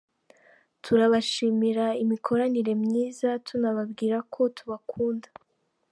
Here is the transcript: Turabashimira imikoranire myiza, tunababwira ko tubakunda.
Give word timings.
Turabashimira 0.83 1.85
imikoranire 2.03 2.71
myiza, 2.83 3.29
tunababwira 3.47 4.17
ko 4.33 4.41
tubakunda. 4.55 5.29